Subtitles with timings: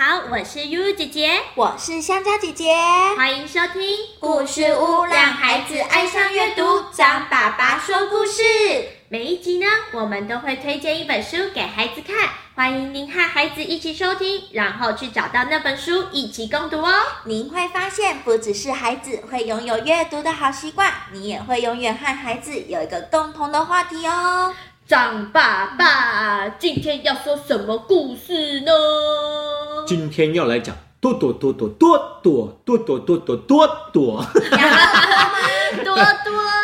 [0.00, 2.72] 好，我是悠悠姐姐，我是香蕉姐姐，
[3.16, 3.82] 欢迎收听
[4.20, 6.84] 故事屋，让孩子爱上阅读。
[6.92, 8.40] 张爸爸说故事。
[9.08, 16.92] 每一集呢，我们都会推荐一本书给孩子看，欢迎您和孩子一起收听，然后去找到那本书一起共读哦。
[17.24, 24.54] 您会发现，不只是孩子会拥有阅读的好习惯，你也会永远和孩子有一个共同的话题哦。
[24.86, 28.72] 张爸爸，今天要说什么故事呢？
[29.88, 34.22] 今天要来讲多多多多多多多多多多多多，
[35.82, 36.04] 多多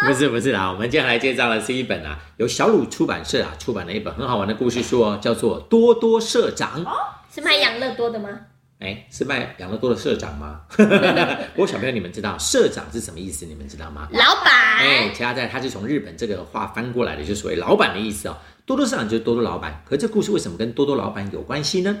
[0.08, 6.82] 不是不是啦，我们接下来介绍的是一本啊，由小鲁出版社啊出版的一本很好玩的故事书哦，叫做《多多社长》。
[7.30, 8.30] 是卖养乐多的吗？
[8.78, 10.62] 哎，是卖养乐多的社长吗？
[10.78, 13.44] 不过小朋友，你们知道社长是什么意思？
[13.44, 14.08] 你们知道吗？
[14.12, 14.78] 老板。
[14.78, 18.38] 哎，其他在它是从日本这个话翻过来的，就所谓老板的意思哦。
[18.64, 21.94] 多多社长就是多多老板，可这故事为什么跟多多老板有关系呢？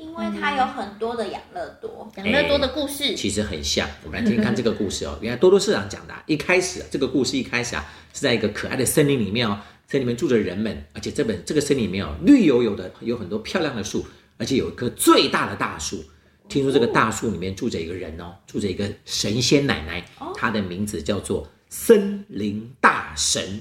[0.00, 3.86] 因为它有很多的养乐多，养乐多的故事其实很像。
[4.02, 5.18] 我们来听听看这个故事哦。
[5.20, 14.06] 原来多多社长讲的，一开始啊，这个故事一开始啊，是在一个可爱的森林里面哦，森林里面住着人们，而且这本这个森林里面哦，绿油油的，有很多漂亮的树，
[14.38, 16.02] 而且有一棵最大的大树。
[16.48, 20.02] 听说这个大树里面住着一个人哦，住着一个神仙奶奶，
[20.34, 23.60] 她的名字叫做森林大神。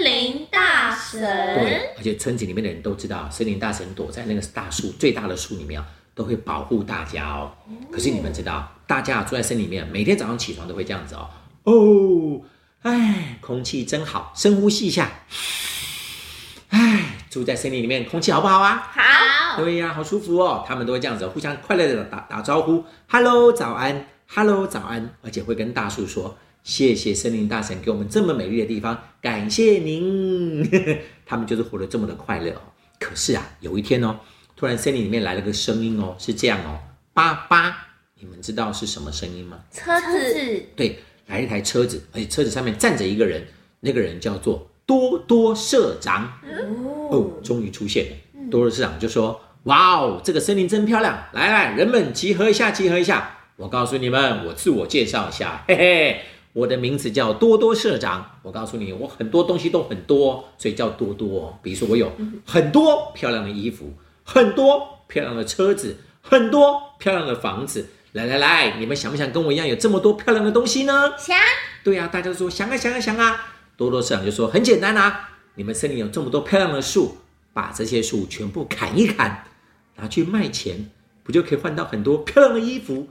[0.00, 5.78] 森林大神，对，而且村子里面的人都知道，森林大神躲在那个大树最大的树里面，
[6.14, 7.52] 都会保护大家哦。
[7.92, 11.28] 可是你们知道，大家住在森林里面，每天早上起床都会这样子哦。
[11.64, 12.40] 哦，
[12.80, 15.10] 哎，空气真好，深呼吸一下。
[16.70, 18.90] 哎，住在森林里面，空气好不好啊？
[18.94, 19.62] 好。
[19.62, 20.64] 对呀，好舒服哦。
[20.66, 26.38] 他们都会这样子，互相快乐的打打招呼，Hello，早安，Hello，早安，而且会跟大树说。
[26.62, 30.68] 谢谢森林大神给我们这么美丽的地方，感谢您。
[31.26, 32.60] 他们就是活得这么的快乐哦。
[32.98, 34.18] 可是啊，有一天哦，
[34.56, 36.78] 突然森林里面来了个声音哦，是这样哦，
[37.14, 37.74] 叭叭，
[38.20, 39.58] 你们知道是什么声音吗？
[39.72, 40.62] 车子。
[40.76, 43.42] 对，来一台车子，而且车子上面站着一个人，
[43.80, 46.40] 那个人叫做多多社长。
[47.10, 48.16] 哦，终于出现了。
[48.50, 51.28] 多多社长就说：“哇哦，这个森林真漂亮！
[51.32, 53.38] 来来，人们集合一下，集合一下。
[53.56, 56.20] 我告诉你们，我自我介绍一下，嘿嘿。”
[56.52, 58.38] 我的名字叫多多社长。
[58.42, 61.58] 我告诉你，我很多东西都很多，所以叫多多。
[61.62, 62.12] 比如说，我有
[62.44, 63.92] 很多漂亮的衣服，
[64.24, 67.88] 很多漂亮的车子，很多漂亮的房子。
[68.12, 71.12] 来来来，你们想不想跟我一样有这么多漂亮的东西呢？
[71.16, 71.36] 想。
[71.84, 73.54] 对呀，大家都说想啊想啊想啊。
[73.76, 77.18] 多多社长就说很简单啊，你们森林有这么多漂亮的树，
[77.52, 79.44] 把这些树全部砍一砍，
[79.96, 80.90] 拿去卖钱，
[81.22, 83.08] 不就可以换到很多漂亮的衣服、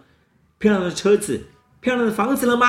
[0.58, 1.48] 漂亮的车子、
[1.80, 2.68] 漂亮的房子了吗？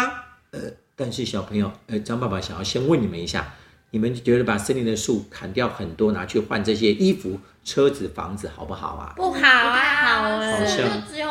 [0.52, 0.60] 呃，
[0.96, 3.54] 但是小朋友，呃，张爸爸想要先问你们一下，
[3.90, 9.12] 你们觉得把森林的树砍掉很多，拿去换这些衣服、车子、房子，好不好啊？
[9.16, 11.28] 不好啊，好像只有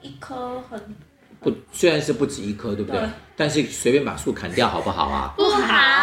[0.00, 0.80] 一棵很
[1.40, 3.00] 不，虽然是不止一棵，对不对？
[3.36, 5.34] 但是随便把树砍掉，好不好啊？
[5.36, 5.60] 不好，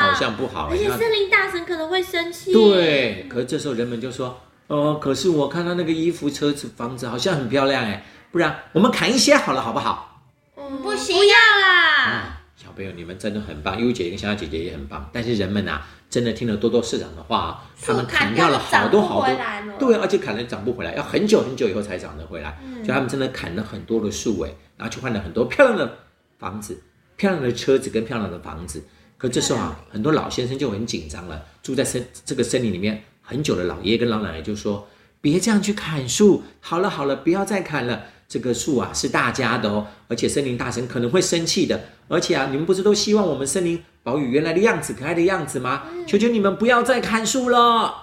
[0.07, 0.69] 好像不好。
[0.69, 2.53] 而且森林大神可能会生气。
[2.53, 10.21] 对，可是这时候人们就说，哦，可是我看到那个衣服、车子、房子好像很漂亮哎，不然我们砍一些好了，好不好？
[10.55, 12.23] 不行，不要啦！
[12.23, 12.34] 小
[12.75, 15.09] 朋友，你们真的很棒，优姐跟小小姐姐也很棒。
[15.11, 19.35] 但是人们啊，真的听了多多市长的话，他们砍掉了好多好多，
[19.79, 22.59] 对，而且砍了长不回来，要很久很久以后才长得回来。
[22.83, 25.97] 所以他们真的砍了很多的树，哎，然后去换了很多漂亮的
[26.37, 26.79] 房子、
[27.15, 28.83] 漂亮的车子跟漂亮的房子。
[29.17, 34.87] 可这时候啊，很多老先生就很紧张了，住在森这个森林里面很久的老爷爷跟老奶奶就说
[35.21, 41.79] ：“别这样去砍树，好了好了，不要再砍了。”这个树啊是大家的哦，而且森林大神可能会生气的。
[42.07, 45.83] 而且啊，你们不是都希望我们森林保有原来的样子、可爱的样子吗？
[46.07, 47.93] 求求你们不要再砍树了。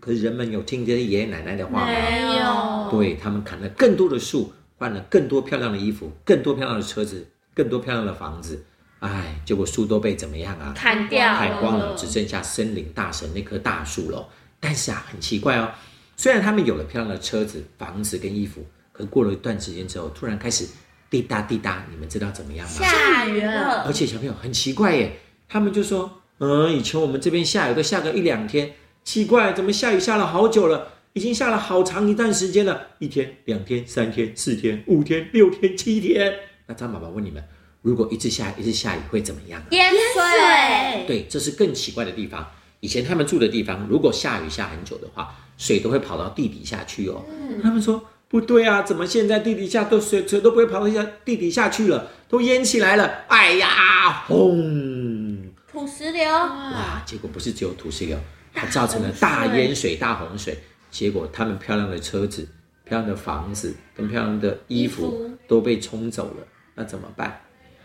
[0.00, 1.86] 可是人们有听这些爷爷奶奶的话吗？
[1.86, 2.90] 没有。
[2.90, 8.64] 对他们砍了更多的树，换了更多漂亮的衣服、更多漂亮的车子、更多漂亮的房子。
[9.00, 10.72] 哎，结果树都被怎么样啊？
[10.74, 14.26] 砍掉，砍光了，只剩下森林大神那棵大树了。
[14.58, 15.70] 但是啊，很奇怪哦，
[16.16, 18.64] 虽然他们有了漂亮的车子、房子跟衣服。
[19.06, 20.66] 过了一段时间之后，突然开始
[21.08, 22.74] 滴答滴答，你们知道怎么样吗？
[22.78, 23.82] 下雨了。
[23.82, 25.18] 而且小朋友很奇怪耶，
[25.48, 30.92] 他们就说：“嗯，以前我们这边下雨都下个一两天，奇怪，怎么下雨下了好久了？
[31.14, 36.32] 已经下了好长一段时间了，一天、两天、三天、四天、五天、六天、七天。”
[36.66, 37.42] 那张爸爸问你们：
[37.82, 39.60] 如果一直下一直下雨会怎么样？
[39.72, 41.04] 淹水。
[41.08, 42.46] 对，这是更奇怪的地方。
[42.78, 47.24] 以前他们住的地方，如果下雨下很久的话，水都会跑到地底下去哦。
[47.60, 48.00] 他们说。
[48.30, 53.24] 不对啊，怎么现在地底下都水水都不会跑到下地底下去了，都淹起来了！
[53.26, 55.50] 哎呀，轰！
[55.66, 57.02] 土石流哇！
[57.04, 58.16] 结果不是只有土石流，
[58.54, 60.56] 它造成了大淹水、大洪水。
[60.92, 62.48] 结果他们漂亮的车子、
[62.84, 67.40] 漂亮的房子跟漂亮的衣服都被冲走了，那怎么办？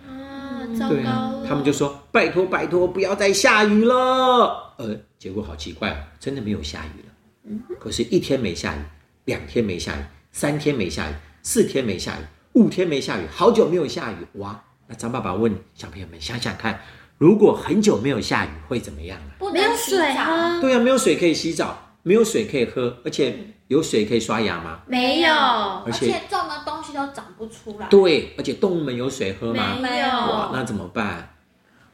[0.08, 4.76] 啊，糟对啊，他们就说拜托拜托，不要再下雨了。
[4.78, 7.60] 呃，结果好奇怪，真的没有下雨了。
[7.80, 8.80] 可是，一天没下雨，
[9.26, 10.00] 两天没下雨，
[10.36, 12.24] 三天没下雨，四天没下雨，
[12.60, 14.16] 五天没下雨，好久没有下雨。
[14.34, 14.62] 哇！
[14.86, 16.78] 那张爸爸问小朋友们，想想看，
[17.18, 19.40] 如果很久没有下雨会怎么样啊？
[19.40, 23.34] 不没有能洗澡，水喝，对啊，没有水可以洗澡，没有水可以喝，而且
[23.70, 24.82] 有水可以刷牙吗？
[24.88, 27.88] 没有，而而且且种的东西都长不出来。
[27.88, 29.78] 对，而且动物们有水喝吗？
[29.82, 31.34] 没有哇，有，那怎么办？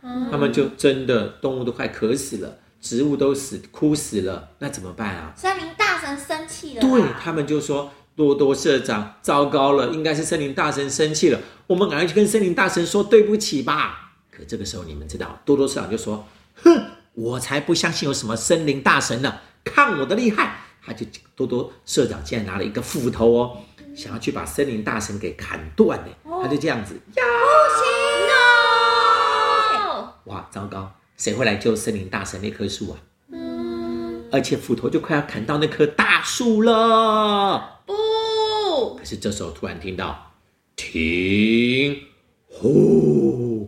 [0.01, 5.31] 嗯他们就真的动物都快渴死了，植物都死枯死了，那怎么办啊？
[5.35, 14.13] 森林大神生气了，对他们就说多多社长，糟糕了，应该是森林大神生气了，我们赶快去跟森林大神说对不起吧。
[14.29, 16.25] 可这个时候你们知道，多多社长就说
[16.63, 21.05] ：“哼，我才不相信有什么森林大神呢，看我的厉害！”他就
[21.35, 23.57] 多多社长竟然拿了一个斧头哦，
[23.95, 26.07] 想要去把森林大神给砍断呢，
[26.41, 27.23] 他就这样子呀
[29.85, 32.97] ，no，哇，糟糕，谁会来救森林大神那棵树啊？
[33.31, 37.80] 嗯，而且斧头就快要砍到那棵大树了。
[39.01, 40.31] 不，可是这时候突然听到
[40.75, 41.99] 停，
[42.47, 43.67] 呼，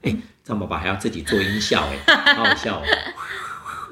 [0.00, 2.84] 哎，张爸爸还要自己做音效，哎， 好好笑哦。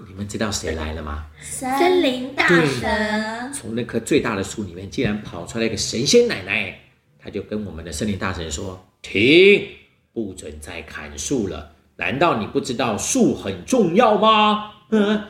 [0.09, 1.27] 你们知道谁来了吗？
[1.43, 6.81] 森林大对神，从那棵最大的树里面，竟然跑出来一个神仙奶奶，
[7.23, 9.69] 她就跟我们的森林大神说：“停，
[10.15, 11.73] 不准再砍树了。
[11.97, 15.23] 难道你不知道树很重要吗？”嗯，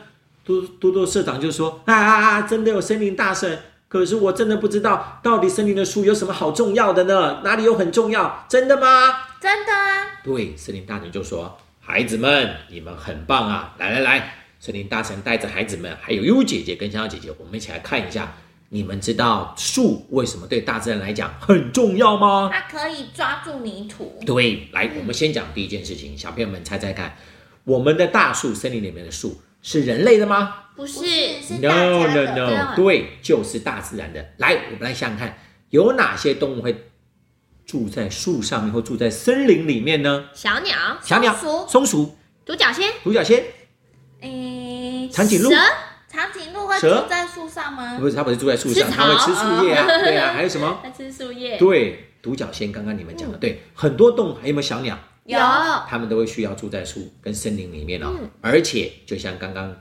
[0.43, 7.41] 多多多社长就说：“啊啊啊，真的有森林大神，可是我真的不知道到底森林的树有什么好重要的呢？
[7.43, 8.45] 哪里有很重要？
[8.49, 8.87] 真的吗？”
[9.41, 13.75] 真的啊，对，森林大神就说：“孩子们，你们很棒啊！
[13.77, 18.33] 来来来，森林大神带着孩子们，还有优姐姐跟香香姐姐，我们一起来看一下。
[18.73, 22.49] 你们知道树为什么对大自然来讲很重要吗？
[22.53, 27.17] 它可以抓住泥土，对，来，我们先讲第一件事情，小朋友们猜猜看，
[27.65, 30.55] 我们的大树，森林里面的树是人类的吗？
[30.75, 30.99] 不是
[31.59, 34.33] No 大 No No，对，就是大自然的。
[34.37, 35.37] 来，我们来想想看，
[35.69, 36.89] 有哪些动物会
[37.65, 40.29] 住在树上面或住在森林里面呢？
[40.33, 41.69] 小鸟、小鸟、松鼠。
[41.69, 43.43] 松鼠、独角仙、独角仙、
[44.21, 45.51] 诶，长颈鹿。
[45.51, 45.57] 蛇、
[46.07, 47.97] 长颈鹿会蛇住在树上吗？
[47.99, 50.79] 不是，它不是住在树上，它会吃树叶啊， 对啊，还有什么？
[50.81, 54.97] 它吃树叶，对，独角仙，刚刚你们讲的对，很多动物还有没有小鸟？
[55.25, 55.37] 有，
[55.87, 58.15] 他们都会需要住在树跟森林里面哦。
[58.19, 59.75] 嗯而且，就像刚刚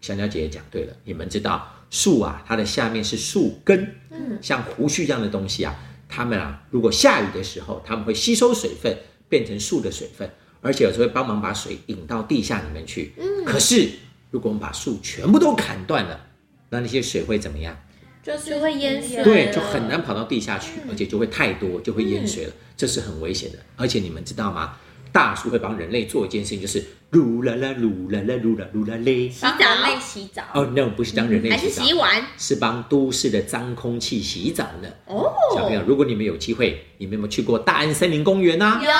[0.00, 5.74] 香蕉姐姐讲对了，你们知道树啊，它的下面是树根，嗯，像胡须这样的东西啊，
[6.08, 8.96] 它们啊，如果下雨的时候，它们会吸收水分，
[9.28, 13.12] 变成树的水分，而且有时候会帮忙把水引到地下里面去。
[13.18, 13.90] 嗯可是，
[14.30, 16.26] 如果我们把树全部都砍断了，
[16.70, 17.76] 那那些水会怎么样？
[18.22, 23.58] 就是就会淹水对，就很难跑到地下去，而且就会太多，就会淹水了，这是很危险的。
[23.76, 24.76] 而且你们知道吗？
[25.16, 29.30] 大树会帮人类做一件事情，就是噜啦啦噜啦啦噜啦噜啦嘞。
[29.30, 34.88] 洗澡帮人类洗澡，哦、no，不是当人类还是洗澡，是帮都市的脏空气洗澡呢。
[35.06, 38.90] 哦，小朋友，如果你们有机会，你们有没有去过大安森林公园呢、有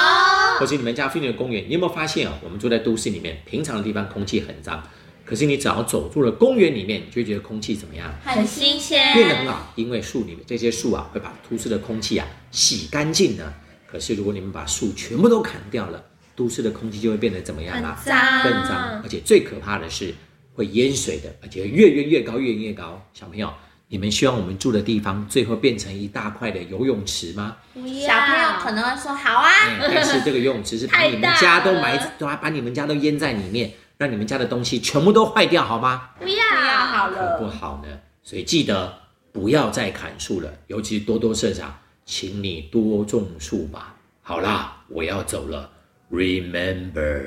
[0.59, 2.33] 或是你们家附近的公园，你有没有发现啊？
[2.43, 4.83] 我们住在都市里面，平常的地方空气很脏，
[5.23, 8.11] 可是你只要走入了公园里面，你就会觉得空气怎么样？
[8.25, 13.53] 很新鲜，变得很好，因为树里面这些树啊，会把都市的空气啊洗干净呢。
[13.97, 17.99] 可是如果你们把树全部都砍掉了，都市的空气就会变得怎么样很啊？
[18.05, 20.15] 脏，更脏，而且最可怕的是
[20.53, 23.03] 会淹水的，而且越淹越高，越淹越高。
[23.15, 23.51] 小朋友，
[23.89, 27.57] 你们希望我们住的地方最后变成一大块的游泳池吗？
[27.73, 36.11] 不要小朋友可能会说好啊，哎，但是这个游泳池是把你们家都埋，都把你们家都淹在里面，让你们家的东西全部都坏掉，好吗？
[36.21, 37.99] 不要不要好了不，好呢。
[38.23, 38.93] 所以记得
[39.33, 43.97] 不要再砍树了，尤其是多多社长，请你多种树吧。
[44.23, 45.69] 好啦，我要走了
[46.11, 47.25] ，Remember，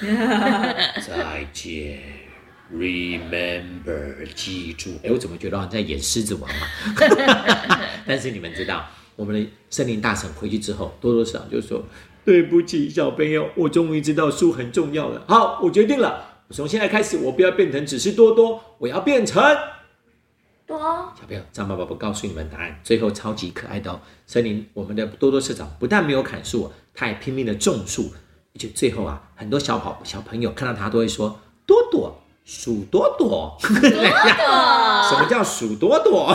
[0.00, 2.00] 再见
[2.72, 4.90] ，Remember，记住。
[5.02, 6.66] 哎，我怎么觉得好像在演狮子王嘛？
[8.06, 11.84] 但是你们知道，我们的森林大神回去之后，多多社长就说
[12.24, 15.22] ：“对不起，小朋友，我终于知道树很重要了。
[15.28, 19.42] 好，我决定了，我从现在开始，我不要变成只是多多，我要变成
[20.66, 21.42] 多小朋友。
[21.52, 24.00] 张爸爸不告诉你们答案，最后超级可爱的哦。
[24.26, 28.12] 森林，我们的多多社长不但没有砍树，他还拼命的种树，
[28.54, 32.20] 而且最后啊，很多小跑小朋友看到他都会说：多多。
[32.46, 33.70] 数多多，什
[35.18, 36.26] 么叫数多多？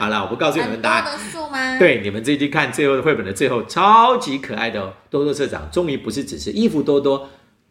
[0.00, 1.04] 好了，我不告诉你们答案。
[1.04, 4.92] 的树吗？，对，你们自己去看最后的绘本的最后，超级可爱的哦。
[5.08, 7.28] 多多社长终于不是只是衣服多多，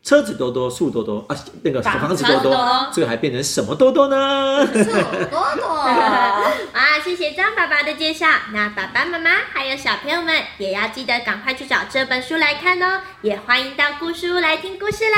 [0.08, 4.66] 车子多多，树多多啊，那个房房子多多，最后还变成什么多多呢？
[4.66, 4.86] 树
[5.30, 5.68] 多多。
[6.72, 8.26] 啊，谢谢张爸爸的介绍。
[8.54, 13.02] 那爸爸妈妈还有小朋友们也要记得赶快去找这本书来看哦。
[13.22, 15.18] 也欢迎到故事屋来听故事啦！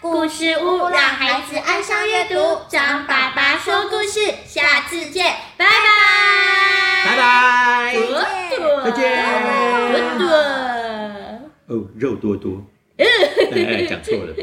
[0.00, 7.94] 故事屋让孩子爱上阅读，张爸爸说故事，下次见，拜拜，拜拜，
[8.84, 10.26] 再见，多多，
[11.68, 12.60] 哦，肉多多。
[12.96, 14.34] 哎，讲错了。